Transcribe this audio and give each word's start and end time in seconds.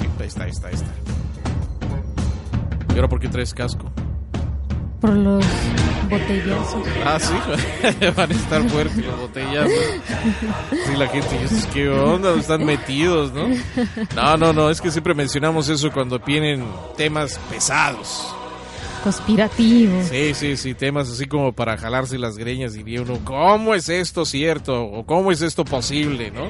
Ahí 0.00 0.26
está, 0.26 0.44
ahí 0.44 0.50
está, 0.50 0.68
ahí 0.68 0.74
está. 0.74 0.90
¿Y 2.90 2.94
ahora 2.96 3.08
por 3.08 3.20
qué 3.20 3.28
traes 3.28 3.54
casco? 3.54 3.90
Por 5.00 5.10
los 5.10 5.44
botellazos. 6.10 6.86
Ah, 7.04 7.18
sí, 7.20 7.34
van 8.16 8.30
a 8.30 8.34
estar 8.34 8.68
fuertes 8.68 9.04
los 9.04 9.18
botellazos. 9.20 9.72
Sí, 10.70 10.96
la 10.96 11.08
gente 11.08 11.38
dice, 11.38 11.68
¿qué 11.72 11.88
onda? 11.88 12.34
Están 12.34 12.64
metidos, 12.64 13.32
¿no? 13.32 13.48
No, 14.14 14.36
no, 14.36 14.52
no, 14.52 14.70
es 14.70 14.80
que 14.80 14.90
siempre 14.90 15.14
mencionamos 15.14 15.68
eso 15.68 15.90
cuando 15.92 16.18
vienen 16.18 16.64
temas 16.96 17.38
pesados. 17.50 18.34
Conspirativos. 19.04 20.06
Sí, 20.06 20.34
sí, 20.34 20.56
sí, 20.56 20.74
temas 20.74 21.10
así 21.10 21.26
como 21.26 21.52
para 21.52 21.76
jalarse 21.76 22.18
las 22.18 22.36
greñas, 22.36 22.72
diría 22.72 23.02
uno, 23.02 23.20
¿cómo 23.24 23.74
es 23.74 23.88
esto 23.88 24.24
cierto? 24.24 24.82
¿O 24.82 25.06
cómo 25.06 25.30
es 25.30 25.42
esto 25.42 25.64
posible, 25.64 26.30
no? 26.30 26.48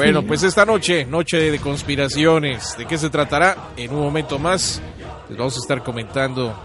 Bueno, 0.00 0.22
pues 0.22 0.42
esta 0.42 0.64
noche, 0.64 1.04
noche 1.04 1.50
de 1.50 1.58
conspiraciones, 1.58 2.74
¿de 2.78 2.86
qué 2.86 2.96
se 2.96 3.10
tratará? 3.10 3.72
En 3.76 3.92
un 3.92 4.00
momento 4.00 4.38
más 4.38 4.80
les 5.28 5.36
vamos 5.36 5.54
a 5.56 5.60
estar 5.60 5.82
comentando 5.82 6.58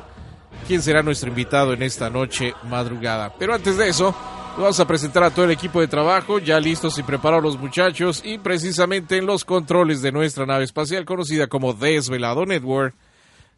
quién 0.65 0.81
será 0.81 1.03
nuestro 1.03 1.27
invitado 1.27 1.73
en 1.73 1.83
esta 1.83 2.09
noche 2.09 2.53
madrugada. 2.69 3.33
Pero 3.37 3.53
antes 3.53 3.75
de 3.75 3.89
eso, 3.89 4.15
vamos 4.57 4.79
a 4.79 4.87
presentar 4.87 5.23
a 5.23 5.31
todo 5.31 5.43
el 5.43 5.51
equipo 5.51 5.81
de 5.81 5.89
trabajo, 5.89 6.39
ya 6.39 6.61
listos 6.61 6.97
y 6.97 7.03
preparados 7.03 7.43
los 7.43 7.59
muchachos, 7.59 8.21
y 8.23 8.37
precisamente 8.37 9.17
en 9.17 9.25
los 9.25 9.43
controles 9.43 10.01
de 10.01 10.13
nuestra 10.13 10.45
nave 10.45 10.63
espacial 10.63 11.03
conocida 11.03 11.47
como 11.47 11.73
Desvelado 11.73 12.45
Network, 12.45 12.95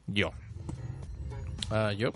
yo. 0.07 0.31
Ah, 1.69 1.94
yo. 1.95 2.13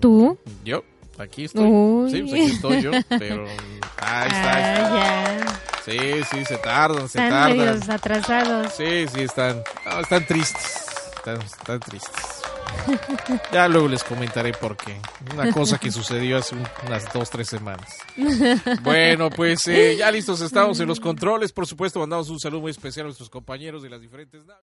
¿Tú? 0.00 0.36
Yo. 0.64 0.82
Aquí 1.18 1.44
estoy. 1.44 1.68
Uy. 1.68 2.10
Sí, 2.10 2.22
pues 2.22 2.32
aquí 2.32 2.42
estoy 2.42 2.82
yo, 2.82 2.90
pero 3.10 3.46
ahí 3.98 4.28
está. 4.28 4.52
ahí 4.56 4.72
está. 4.72 5.50
Ah. 5.50 5.51
Sí, 5.84 5.98
sí, 6.30 6.44
se 6.44 6.58
tardan, 6.58 7.08
se 7.08 7.18
Están 7.18 7.30
tardan. 7.30 7.56
medios 7.58 7.88
atrasados. 7.88 8.72
Sí, 8.74 9.06
sí, 9.12 9.20
están, 9.22 9.62
no, 9.84 10.00
están 10.00 10.26
tristes. 10.26 10.86
Están, 11.16 11.40
están 11.42 11.80
tristes. 11.80 12.12
Ya 13.52 13.68
luego 13.68 13.86
les 13.86 14.02
comentaré 14.02 14.52
por 14.54 14.76
qué. 14.76 14.98
Una 15.34 15.52
cosa 15.52 15.78
que 15.78 15.90
sucedió 15.92 16.38
hace 16.38 16.54
un- 16.54 16.66
unas 16.86 17.12
dos, 17.12 17.28
tres 17.30 17.48
semanas. 17.48 17.98
Bueno, 18.82 19.28
pues 19.30 19.66
eh, 19.68 19.96
ya 19.98 20.10
listos 20.10 20.40
estamos 20.40 20.80
en 20.80 20.88
los 20.88 20.98
controles. 20.98 21.52
Por 21.52 21.66
supuesto, 21.66 22.00
mandamos 22.00 22.30
un 22.30 22.40
saludo 22.40 22.62
muy 22.62 22.70
especial 22.70 23.04
a 23.04 23.08
nuestros 23.08 23.28
compañeros 23.28 23.82
de 23.82 23.90
las 23.90 24.00
diferentes 24.00 24.44
naves. 24.46 24.64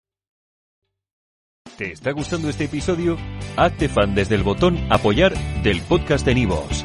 ¿Te 1.77 1.93
está 1.93 2.11
gustando 2.13 2.49
este 2.49 2.65
episodio? 2.65 3.17
Hazte 3.57 3.89
fan 3.89 4.15
desde 4.15 4.35
el 4.35 4.43
botón 4.43 4.79
Apoyar 4.91 5.33
del 5.63 5.81
podcast 5.83 6.27
de 6.27 6.35
Nivos. 6.35 6.85